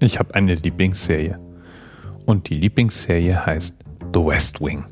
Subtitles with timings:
[0.00, 1.38] Ich habe eine Lieblingsserie.
[2.26, 3.76] Und die Lieblingsserie heißt
[4.12, 4.84] The West Wing.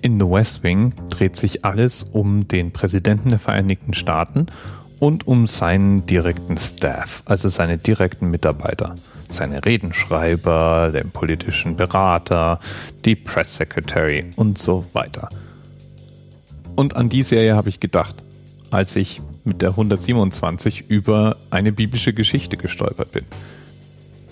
[0.00, 4.46] In The West Wing dreht sich alles um den Präsidenten der Vereinigten Staaten
[4.98, 8.94] und um seinen direkten Staff, also seine direkten Mitarbeiter,
[9.28, 12.58] seine Redenschreiber, den politischen Berater,
[13.04, 15.28] die Press Secretary und so weiter.
[16.76, 18.16] Und an die Serie habe ich gedacht,
[18.70, 23.24] als ich mit der 127 über eine biblische Geschichte gestolpert bin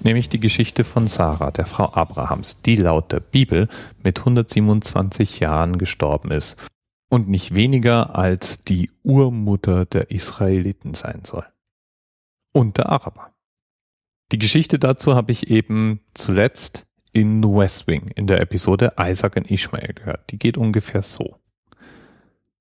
[0.05, 3.68] nämlich die Geschichte von Sarah, der Frau Abrahams, die laut der Bibel
[4.03, 6.57] mit 127 Jahren gestorben ist
[7.08, 11.46] und nicht weniger als die Urmutter der Israeliten sein soll.
[12.53, 13.32] Und der Araber.
[14.32, 19.36] Die Geschichte dazu habe ich eben zuletzt in The West Wing in der Episode Isaac
[19.36, 20.31] und Ishmael gehört.
[20.31, 21.39] Die geht ungefähr so.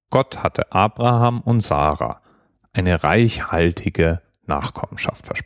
[0.09, 2.21] Gott hatte Abraham und Sarah
[2.73, 5.42] eine reichhaltige Nachkommenschaft versprochen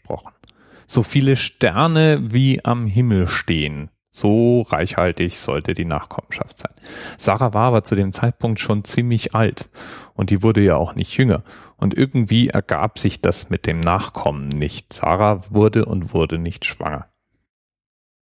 [0.97, 3.91] so viele Sterne wie am Himmel stehen.
[4.09, 6.73] So reichhaltig sollte die Nachkommenschaft sein.
[7.19, 9.69] Sarah war aber zu dem Zeitpunkt schon ziemlich alt
[10.15, 11.43] und die wurde ja auch nicht jünger.
[11.75, 14.91] Und irgendwie ergab sich das mit dem Nachkommen nicht.
[14.91, 17.05] Sarah wurde und wurde nicht schwanger.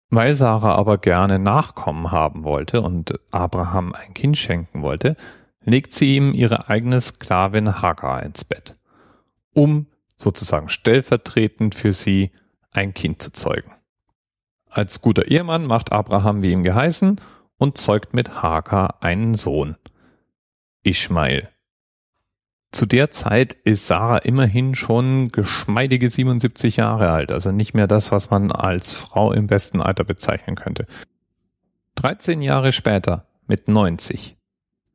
[0.09, 5.17] Weil Sarah aber gerne Nachkommen haben wollte und Abraham ein Kind schenken wollte,
[5.65, 8.75] legt sie ihm ihre eigene Sklavin Hagar ins Bett,
[9.53, 12.31] um sozusagen stellvertretend für sie
[12.71, 13.71] ein Kind zu zeugen.
[14.69, 17.19] Als guter Ehemann macht Abraham wie ihm geheißen
[17.57, 19.75] und zeugt mit Hagar einen Sohn,
[20.83, 21.49] Ishmael.
[22.71, 28.13] Zu der Zeit ist Sarah immerhin schon geschmeidige 77 Jahre alt, also nicht mehr das,
[28.13, 30.87] was man als Frau im besten Alter bezeichnen könnte.
[31.95, 34.37] 13 Jahre später, mit 90,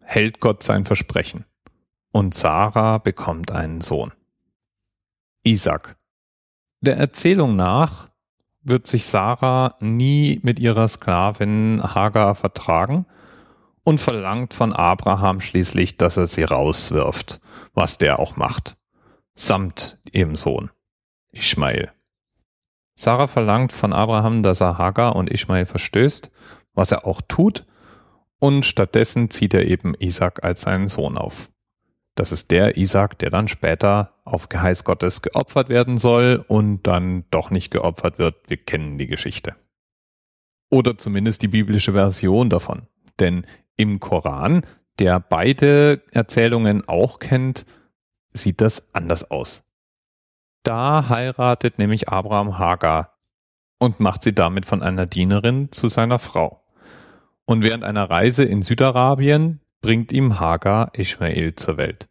[0.00, 1.44] hält Gott sein Versprechen
[2.12, 4.12] und Sarah bekommt einen Sohn.
[5.42, 5.96] Isaac.
[6.80, 8.10] Der Erzählung nach
[8.62, 13.06] wird sich Sarah nie mit ihrer Sklavin Hagar vertragen
[13.84, 17.40] und verlangt von Abraham schließlich, dass er sie rauswirft,
[17.72, 18.76] was der auch macht,
[19.34, 20.70] samt ihrem Sohn
[21.30, 21.92] Ishmael.
[22.96, 26.30] Sarah verlangt von Abraham, dass er Hagar und Ishmael verstößt,
[26.74, 27.64] was er auch tut,
[28.38, 31.48] und stattdessen zieht er eben Isaac als seinen Sohn auf.
[32.16, 37.24] Das ist der Isaac, der dann später auf Geheiß Gottes geopfert werden soll und dann
[37.30, 38.36] doch nicht geopfert wird.
[38.48, 39.54] Wir kennen die Geschichte.
[40.70, 42.88] Oder zumindest die biblische Version davon.
[43.20, 43.46] Denn
[43.76, 44.62] im Koran,
[44.98, 47.66] der beide Erzählungen auch kennt,
[48.30, 49.64] sieht das anders aus.
[50.62, 53.18] Da heiratet nämlich Abraham Hagar
[53.78, 56.64] und macht sie damit von einer Dienerin zu seiner Frau.
[57.44, 62.08] Und während einer Reise in Südarabien bringt ihm Hagar Ishmael zur Welt.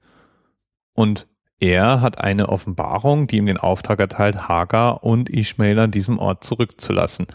[0.93, 1.27] Und
[1.59, 6.45] er hat eine Offenbarung, die ihm den Auftrag erteilt, Hagar und Ishmael an diesem Ort
[6.45, 7.27] zurückzulassen.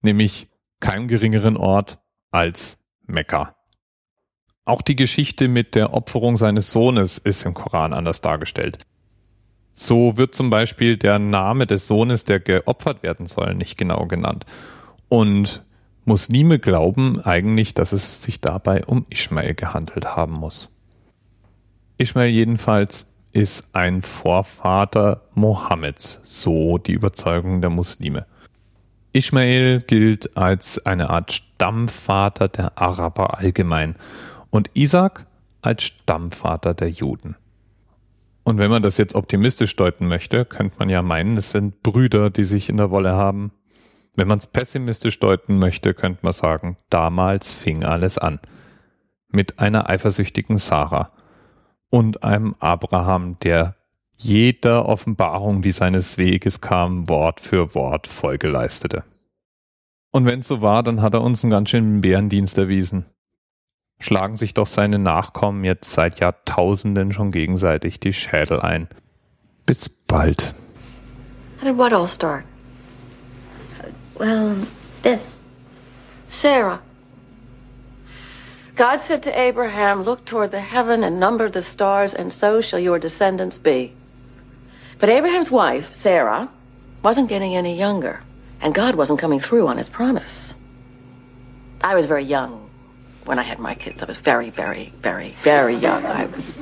[0.00, 0.48] Nämlich
[0.80, 1.98] keinem geringeren Ort
[2.30, 3.56] als Mekka.
[4.64, 8.78] Auch die Geschichte mit der Opferung seines Sohnes ist im Koran anders dargestellt.
[9.72, 14.46] So wird zum Beispiel der Name des Sohnes, der geopfert werden soll, nicht genau genannt.
[15.08, 15.62] Und
[16.08, 20.70] Muslime glauben eigentlich, dass es sich dabei um Ismail gehandelt haben muss.
[21.98, 28.24] Ismail jedenfalls ist ein Vorvater Mohammeds, so die Überzeugung der Muslime.
[29.12, 33.96] Ismail gilt als eine Art Stammvater der Araber allgemein
[34.48, 35.26] und Isaac
[35.60, 37.36] als Stammvater der Juden.
[38.44, 42.30] Und wenn man das jetzt optimistisch deuten möchte, könnte man ja meinen, es sind Brüder,
[42.30, 43.52] die sich in der Wolle haben.
[44.18, 48.40] Wenn man es pessimistisch deuten möchte, könnte man sagen, damals fing alles an.
[49.28, 51.12] Mit einer eifersüchtigen Sarah
[51.88, 53.76] und einem Abraham, der
[54.16, 59.04] jeder Offenbarung, die seines Weges kam, Wort für Wort Folge leistete.
[60.10, 63.06] Und wenn es so war, dann hat er uns einen ganz schönen Bärendienst erwiesen.
[64.00, 68.88] Schlagen sich doch seine Nachkommen jetzt seit Jahrtausenden schon gegenseitig die Schädel ein.
[69.64, 70.56] Bis bald.
[71.60, 72.42] How did what all start?
[74.18, 74.66] Well,
[75.02, 75.40] this.
[76.28, 76.80] Sarah.
[78.74, 82.78] God said to Abraham, Look toward the heaven and number the stars, and so shall
[82.78, 83.92] your descendants be.
[84.98, 86.48] But Abraham's wife, Sarah,
[87.02, 88.20] wasn't getting any younger,
[88.60, 90.54] and God wasn't coming through on his promise.
[91.80, 92.68] I was very young
[93.24, 94.02] when I had my kids.
[94.02, 96.04] I was very, very, very, very young.
[96.04, 96.52] I was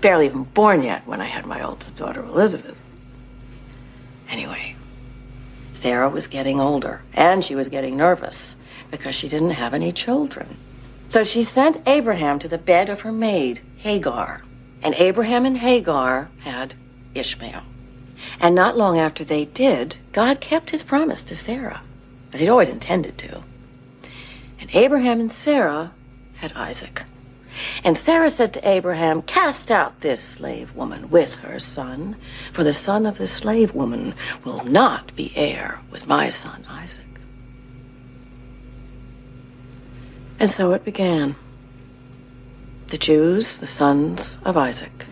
[0.00, 2.78] barely even born yet when I had my oldest daughter, Elizabeth.
[4.28, 4.71] Anyway,
[5.82, 8.54] Sarah was getting older, and she was getting nervous
[8.92, 10.56] because she didn't have any children.
[11.08, 14.44] So she sent Abraham to the bed of her maid, Hagar.
[14.80, 16.74] And Abraham and Hagar had
[17.16, 17.62] Ishmael.
[18.40, 21.80] And not long after they did, God kept his promise to Sarah,
[22.32, 23.42] as he'd always intended to.
[24.60, 25.90] And Abraham and Sarah
[26.36, 27.02] had Isaac.
[27.84, 32.16] And Sarah said to Abraham, Cast out this slave woman with her son,
[32.52, 34.14] for the son of the slave woman
[34.44, 37.06] will not be heir with my son Isaac.
[40.38, 41.36] And so it began.
[42.88, 45.06] The Jews, the sons of Isaac,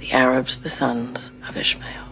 [0.00, 2.06] the Arabs, the sons of Ishmael.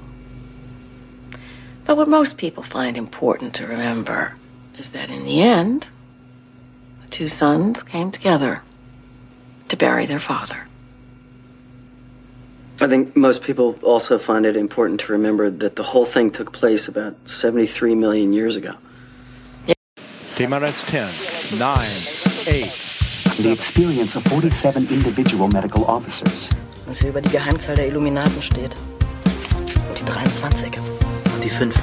[1.84, 4.36] But what most people find important to remember
[4.78, 5.88] is that in the end,
[7.02, 8.62] the two sons came together
[9.70, 10.66] to bury their father.
[12.82, 16.52] I think most people also find it important to remember that the whole thing took
[16.52, 18.72] place about 73 million years ago.
[20.36, 21.78] TMRS 10, 9,
[22.46, 23.42] 8.
[23.42, 26.48] The experience of 47 individual medical officers.
[26.86, 28.74] Was hier über die Geheimzahl der Illuminaten steht.
[29.88, 30.78] Und die 23.
[31.34, 31.74] Und die 5.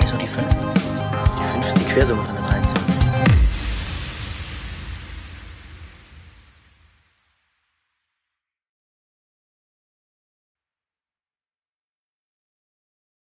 [0.00, 0.46] Wieso die 5?
[0.48, 2.49] Die 5 ist die Quersumme von der